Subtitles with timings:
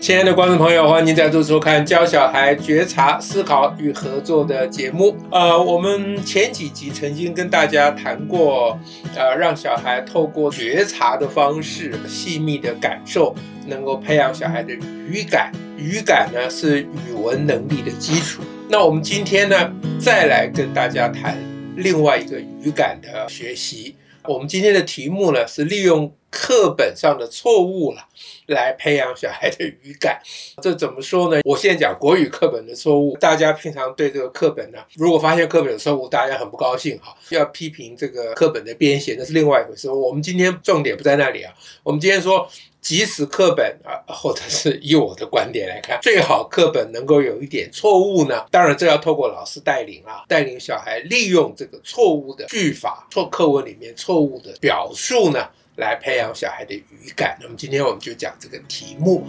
[0.00, 5.16] 亲爱的观众朋友，欢迎您再度收看教小孩觉察、思考与合作的节目。
[5.30, 8.78] 呃，我们前几集曾经跟大家谈过，
[9.16, 13.34] 呃，让小孩透过觉察的方式，细密的感受，
[13.66, 15.52] 能够培养小孩的语感。
[15.76, 18.40] 语感呢是语文能力的基础。
[18.68, 21.36] 那我们今天呢，再来跟大家谈
[21.76, 23.96] 另外一个语感的学习。
[24.24, 28.06] 我们今天的题目呢是利用课本上的错误了，
[28.46, 30.20] 来培养小孩的语感。
[30.62, 31.40] 这怎么说呢？
[31.44, 39.90] 我现在讲国语课本的错误，大家平常对这个课本呢，如果发现课本有错误，大家很不高兴哈，要批评这个课本的编写，那是另外一回事。
[39.90, 41.52] 我们今天重点不在那里啊，
[41.82, 42.48] 我们今天说。
[42.80, 48.46] 即使课本啊，或者是以我的观点来看，最好课本能够有一点错误呢。
[48.52, 56.84] 当然，这要透过老师带领啊，带领小孩利用这个错误的句法、错课文里面错误的表述呢，来培养小孩的语
[57.16, 57.38] 感。
[57.40, 59.26] 那么今天我们就讲这个题目。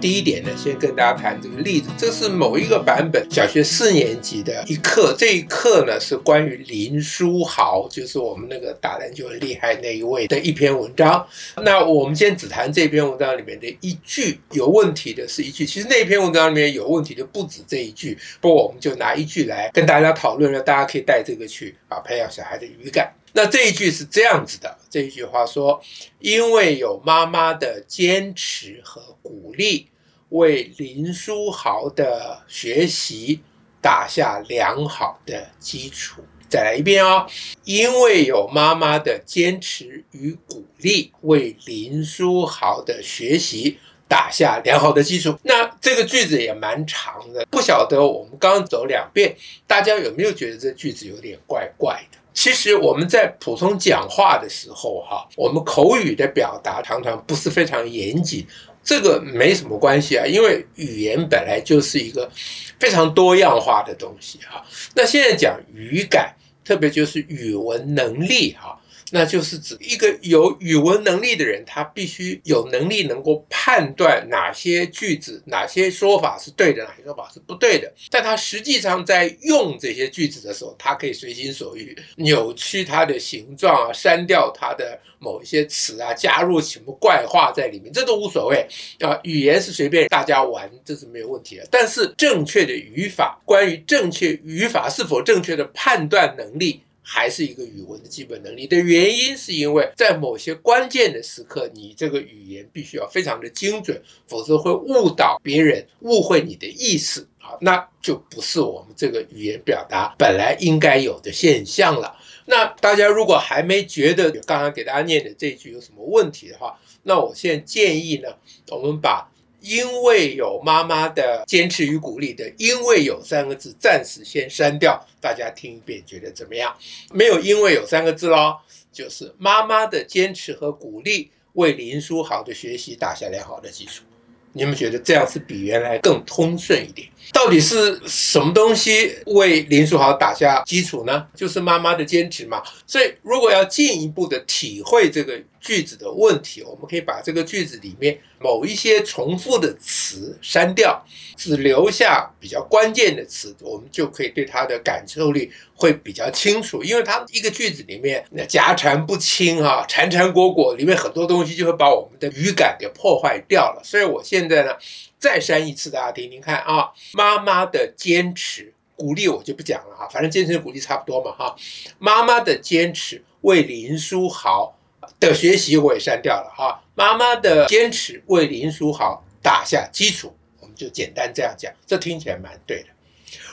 [0.00, 1.88] 第一点呢，先跟大家谈这个例子。
[1.96, 11.26] 这是某一个版本小学四年级的一课，这一课呢是关于林书豪，就是我们那个打篮球很厉害那一位的一篇文章。
[11.56, 18.18] 那我们先只谈这篇文章里面的一句有问题的是一句，其实那篇文章里面有问题的不止这一句。
[18.42, 23.10] 不过我们就拿一句来跟大家讨论，让大家可以带这个去啊，培养小孩的语感。
[23.34, 25.82] 那这一句是这样子的，这一句话说：
[26.18, 29.88] 因为有妈妈的坚持和鼓励。
[30.30, 33.40] 为林书豪的学习
[33.80, 36.24] 打下良好的基础。
[36.48, 37.24] 再来一遍哦，
[37.62, 45.38] 因为有妈妈的坚持与鼓励，为林书豪的学习打下良好的基础。
[45.44, 49.36] 那这个句子也蛮长的，不晓得我们刚走两遍，
[49.68, 52.18] 大家有没有觉得这句子有点怪怪的？
[52.34, 58.46] 其实我们在普通讲话的时候，哈，我们口语的表达常常不是非常严谨。
[58.82, 62.30] 这个没什么关系啊，因为语言本来就是一个
[62.78, 64.62] 非常多样化的东西哈。
[64.94, 68.78] 那现在讲语感，特别就是语文能力哈。
[69.14, 77.92] 那就是指一个有语文能力的人，他必须有能力能够判断哪些句子、哪些说法是对的，哪些说法是不对的。
[78.10, 88.66] 但他实际上在用这些句子的时候，他可以随心所欲扭曲它的形状啊，删掉它的某一些词啊，加入什么怪话在里面，这都无所谓
[88.98, 89.16] 啊。
[89.22, 91.68] 语言是随便大家玩，这是没有问题的。
[91.70, 112.16] 但是正确的语法，关于正确语法是否正确的判断能力，还是一个语文的基本能力的原因，是因为在某些关键的时刻，你这个语言必须要非常的精准，否则会误导别人，误会你的意思啊，那就不是我们这个语言表达本来应该有的现象了。
[112.46, 118.30] 那大家如果还没觉得刚刚给大家念的这句有什么问题的话，那我现在建议呢，
[118.70, 119.30] 我们把。
[119.64, 126.76] 因为有妈妈的坚持与鼓励的，因为有三个字暂时先删掉，大家听一遍觉得怎么样？
[127.12, 128.58] 没有因为有三个字喽，
[128.92, 134.04] 就是妈妈的坚持和鼓励为林书豪的学习打下良好的基础。
[134.52, 137.08] 你们觉得这样是比原来更通顺一点？
[137.32, 141.26] 到底是什么东西为林书豪打下基础呢？
[141.34, 142.62] 就是妈妈的坚持嘛。
[142.86, 145.42] 所以如果要进一步的体会这个。
[145.64, 151.02] 句子的问题，我们可以把这个句子里面某一些重复的词删掉，
[151.38, 156.84] 只留下比较关键的词，我们就可以对它的感受力会比较清楚。
[156.84, 163.80] 因为它一个句子里面那夹缠不清啊，缠缠裹裹，里面很多东西就会把我们的语感给破坏掉了。
[163.82, 164.72] 所以我现在呢，
[165.18, 171.56] 再删一次，大家听听看啊，妈妈的坚持鼓励我就不讲了哈，反正坚持鼓励差不多嘛哈。
[171.98, 174.78] 妈妈的坚持为林书豪
[175.20, 182.88] 的学习我也删掉了哈，妈妈的坚持为林书豪打下基础，我们就简单这样讲，这听起来蛮对的。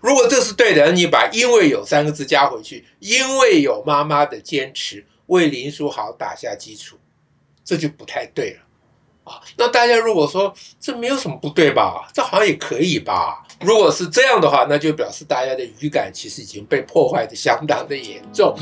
[0.00, 6.96] 如果这是对的，你把“因为有”三个字加回去，“因为有妈妈的坚持为林书豪打下基础”，
[7.64, 8.60] 这就不太对了
[9.24, 9.40] 啊。
[9.56, 13.42] 那大家如果说这没有什么不对吧，这好像也可以吧？
[13.60, 18.56] 如果是这样的话，那就表示大家的语感其实已经被破坏得相当的严重。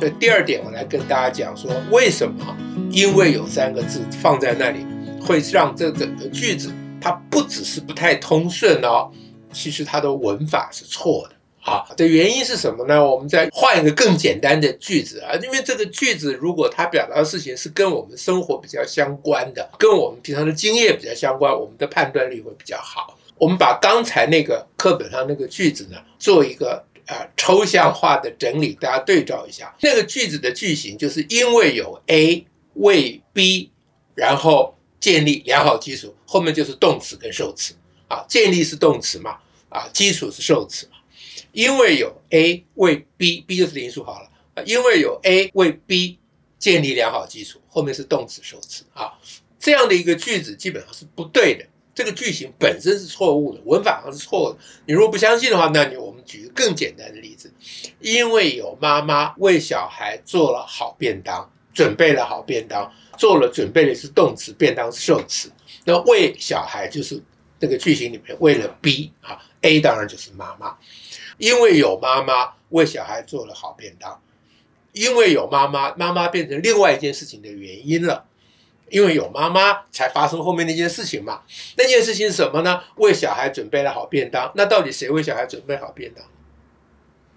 [0.00, 2.56] 所以第二点，我来跟大家讲说，为什么？
[2.90, 4.86] 因为有三个字放在那里，
[5.22, 9.10] 会让这整个句子它不只是不太通顺哦，
[9.52, 11.86] 其实它的文法是错的好。
[11.98, 13.04] 的原因是什么呢？
[13.04, 23.18] 我们再换一个更简单的句子啊，因为这个句子如果它表达的事情是跟我们生活比较相关的，跟我们平常的经验比较相关，我们的判断力会比较好。
[23.36, 26.82] 我们把刚才那个课本上那个句子呢，做一个。
[27.10, 33.72] 呃抽象化的整理，大家对照一下，那个句子的句型就是因为有 A 为 B，
[34.14, 37.74] 然后建立良好基础，后面就是动词跟受词。
[38.06, 40.96] 啊，建立是动词嘛，啊，基础是受词嘛，
[41.52, 44.28] 因为有 A 为 B，B 就是零数好了。
[44.54, 46.18] 啊，因为有 A 为 B
[46.58, 48.82] 建立良好基础，后面是动词受词。
[48.94, 49.12] 啊，
[49.60, 51.64] 这样的一个句子基本上是不对的。
[51.94, 54.58] 这个句型本身是错误的，文法上是错的。
[54.86, 57.52] 你如果不相信的话，那你我举个更简单的例子：
[57.98, 62.88] 因为有妈妈为小孩做了好便当，准备了好便当，
[63.18, 65.50] 做了准备的是动词，便当是受词。
[65.84, 67.20] 那为小孩就是
[67.58, 70.76] 这个句型里面为了 B 啊，A 当然就是妈妈。
[71.36, 74.22] 因为有妈妈为小孩做了好便当，
[74.92, 78.24] 因为有妈妈，妈妈变成另外一件事情的原因了。
[78.90, 81.42] 因为有妈妈才发生后面那件事情嘛，
[81.76, 82.82] 那件事情是什么呢？
[82.96, 84.52] 为小孩准备了好便当。
[84.56, 86.24] 那到底谁为小孩准备好便当？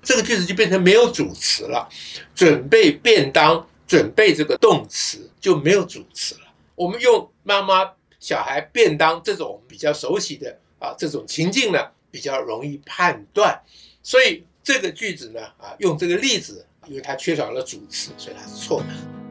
[0.02, 1.88] 这个句子就变成没有主词了。
[2.36, 6.42] 准备便当，准备这个动词就没有主词了。
[6.76, 11.80] 我们用妈妈、小孩、便当这种比较熟悉的啊这种情境呢，
[12.12, 13.62] 比较容易判断。
[14.02, 19.23] 所以这个句子呢，啊用这个例子，因为它缺少了主词，所以它是错的。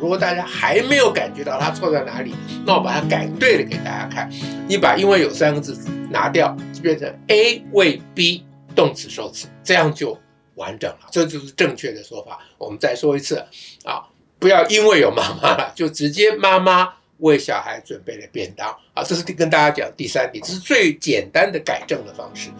[0.00, 2.34] 如果大家还没有感觉到它错在哪里，
[2.64, 4.30] 那我把它改对了给大家看。
[4.68, 5.76] 你把“因为有”三个字
[6.10, 10.18] 拿掉，就变成 A 为 B 动词受词，这样就
[10.54, 11.08] 完整了。
[11.10, 12.38] 这就是正确的说法。
[12.58, 13.36] 我们再说一次
[13.84, 14.04] 啊，
[14.38, 19.02] 不要因为有妈妈了，就直接妈妈为小孩准备了便当啊。
[19.02, 22.50] 这是跟大家讲第三点，这是最简单的改正的方式。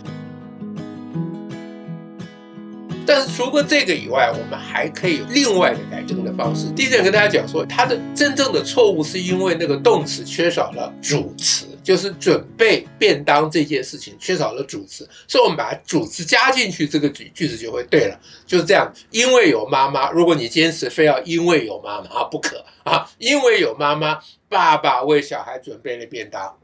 [3.09, 6.71] 但是除了这个以外，我们还可以有另外的改正的方式。
[6.73, 18.21] 第一点跟大家讲说，它的真正的错误是因为那个动词缺少了主词，就是准备便当这件事情缺少了主词，所以我们把主词加进去，这个句句子就会对了。
[18.45, 24.19] 就是这样，因为有妈妈，如果你坚持非要因为有妈妈不可啊，因为有妈妈，
[24.51, 26.59] 爸爸为小孩准备了便当，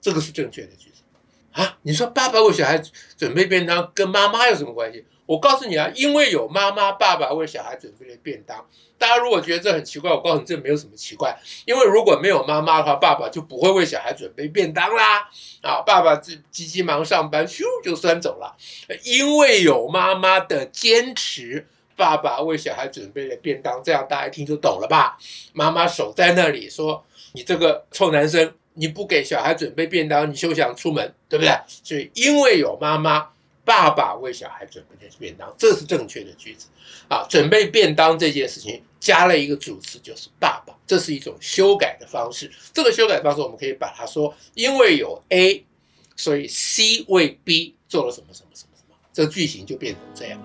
[0.00, 1.02] 这个是正确的句子
[1.50, 1.76] 啊。
[1.82, 2.80] 你说爸爸为小孩
[3.16, 5.04] 准备便当跟妈妈有什么关系？
[5.28, 8.64] 我告诉你啊，因为有妈妈、爸爸为小孩准备了便当。
[8.96, 11.36] 大家如果觉得这很奇怪，我告诉你，这没有什么奇怪。
[11.66, 15.28] 因为如果没有妈妈的话，爸爸就不会为小孩准备便当啦。
[15.60, 18.56] 啊，爸爸就急急忙上班，咻就钻走了。
[19.04, 23.82] 因为有妈妈的坚持，爸爸为小孩准备了便当。
[23.84, 25.18] 这样大家一听就懂了吧？
[25.52, 27.04] 妈妈守在那里说
[27.34, 31.54] ：“你这个臭男生，你不给小孩准备便当，你休想出门，对不对？”
[31.84, 33.28] 所以因为有妈妈。
[33.68, 36.68] 爸爸为小孩准备的便当，这是正确的句子
[37.06, 37.26] 啊！
[37.28, 42.50] 准备便当这件事情加了一个主词，就是爸爸，这是一种修改的方式。
[42.72, 45.66] 这个修改方式，我们可以把它说，因为有 A，
[46.16, 50.40] 所以 C 为 B 做了什么什么什么什么，这个句型就变成这样。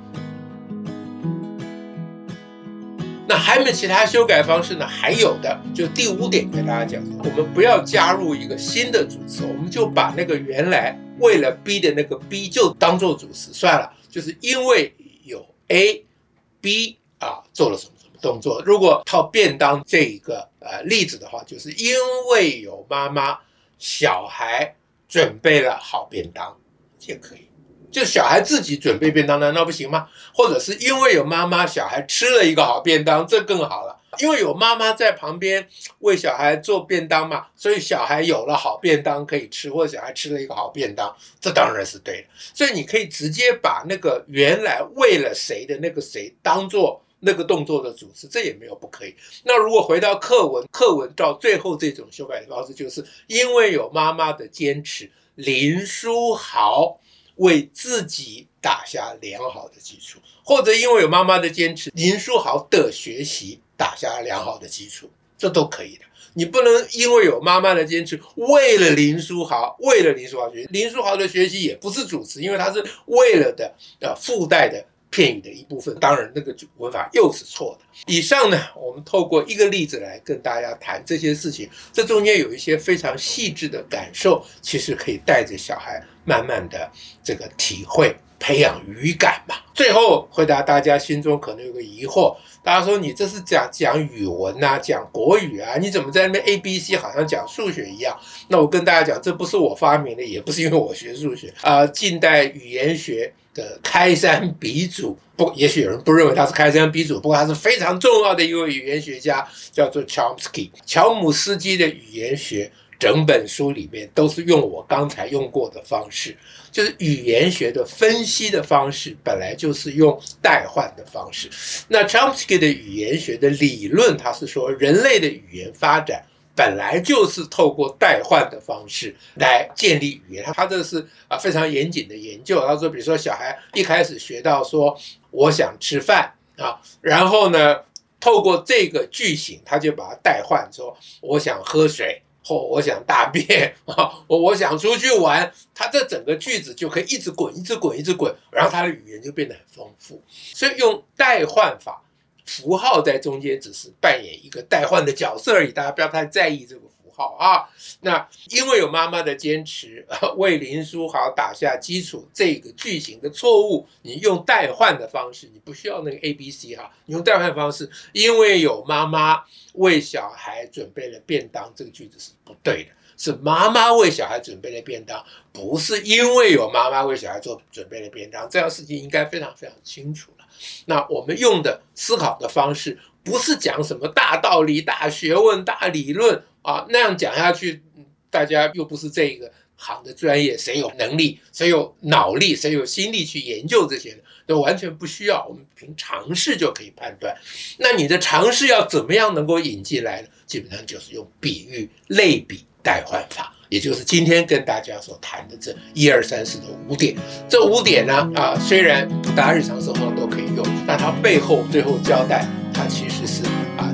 [3.25, 4.85] 那还有没有其他修改方式呢？
[4.85, 10.99] 还有的，就第五点跟大家讲，我们不要加入一个新的主词，我们就把那个原来。
[11.19, 14.93] 为了 B 的那个 B 就当做主词算了，就是因为
[15.23, 18.61] 有 A，B 啊做了什么什么动作。
[18.65, 21.95] 如果套便当这一个呃例子的话，就是因
[22.31, 23.39] 为有妈妈，
[23.77, 24.75] 小孩
[25.07, 26.57] 准备了好便当
[27.01, 27.47] 也可以。
[27.91, 30.09] 就小孩自己准备便当，难道不行吗？
[30.33, 33.99] 或者是因为有妈妈，小孩吃了一个好便当，这更好了。
[34.19, 35.67] 因为有妈妈在旁边
[35.99, 42.27] 为小孩做便当嘛，所以小孩有了好便当可以吃，或者小孩吃了一个好便当，这当然是对的。
[42.53, 49.15] 所以你可以直接把那个原来为了谁的那个谁当做那个动作的主持，这也没有不可以。
[49.43, 56.99] 那如果回到课文，课文到最后这种修改的方式，就是因为有妈妈的坚持，林书豪
[57.37, 63.59] 为自己打下良好的基础，或者因为有妈妈的坚持，林书豪的学习。
[63.83, 66.05] 打下良好的基础，这都可以的。
[66.35, 75.93] 你不能因为有妈妈的坚持，为了林书豪，为了林书豪学习，林书豪的学习也不是主持，因为他是为了的，呃，附带的片语的一部分。
[75.99, 77.85] 当然，那个文法又是错的。
[78.07, 86.89] 以上呢，我们透过一个例子来跟大家谈这些事情，这中间有一些非常细致的感受，其实可以带着小孩慢慢的
[87.21, 88.15] 这个体会。
[88.43, 89.55] 培养语感嘛。
[89.73, 98.15] 最后回答大家心中可能有个疑惑，大家说你这是讲讲语文呐、讲国语啊，你怎么在那边 A B C 好像讲数学一样？
[98.49, 110.71] 那我跟大家讲，这不是我发明的，也不是因为我学数学啊、近代语言学的开山鼻祖，不，也许有人不认为他是开山鼻祖，不过他是非常重要的一位语言学家，叫做乔姆斯基。
[110.85, 112.69] 乔姆斯基的语言学。
[113.03, 116.37] 整本书里面都是用我刚才用过的方式，
[116.71, 121.49] 就是语言学的分析的方式，本来就是用代换的方式。
[121.89, 126.23] 那 Chomsky 的语言学的理论，他是说人类的语言发展
[126.55, 130.45] 本来就是透过代换的方式来建立语言。
[130.55, 132.65] 他这是啊非常严谨的研究。
[132.65, 134.97] 他说，比如说小孩一开始学到说
[135.29, 137.81] 我想吃饭啊，然后呢，
[138.21, 142.22] 透过这个句型，他就把它代换说我想喝水。
[142.43, 150.21] 或、哦、我想大便 啊，我我想出去玩，他这整个句子就可以一直滚，一直滚，一直滚，然后他的语言就变得很丰富。
[150.29, 152.01] 所以用代换法，
[152.45, 156.81] 符号在中间只是扮演一个代换的角色而已，大家不要太在意这个。
[157.15, 157.69] 好啊，
[158.01, 160.05] 那因为有妈妈的坚持，
[160.37, 162.27] 为林书豪打下基础。
[162.33, 169.43] 这个句型的错误，你用代换的方式，你不需要那个 A B C 哈，你用代换方式，因为有妈妈
[169.73, 180.45] 为小孩准备了便当，这个句子是不对的，是妈妈为小孩准备了便当，不是因为有妈妈为小孩做准备了便当，这样事情应该非常非常清楚了。
[180.85, 186.43] 那我们用的思考的方式，不是讲什么大道理、大学问、大理论。
[186.63, 187.83] 啊，那样讲下去，
[188.31, 194.17] 大家又不是这个行的专业，谁有能力，谁有脑力，谁有心力去研究这些的，
[194.47, 195.45] 都完全不需要。
[195.47, 197.35] 我们凭尝试就可以判断。
[197.77, 200.27] 那你的尝试要怎么样能够引进来呢？
[200.45, 207.15] 基本上就是用比喻、类比、代换法，也就是今天跟大家所谈的这一二三四的五点。
[207.49, 213.43] 这五点呢，啊，虽然大家日常生活中都可以用，但它背后最后交代，它其实是，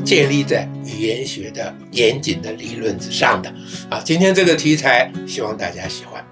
[0.10, 0.68] 建立在。
[0.86, 3.54] 语言学的严谨的理论之上的
[3.92, 6.26] 啊，今天这个题材，希望大家喜欢。